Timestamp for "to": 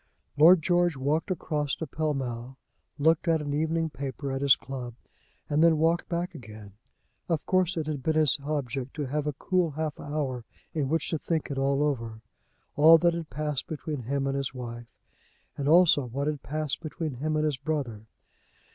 1.75-1.85, 8.95-9.05, 11.11-11.19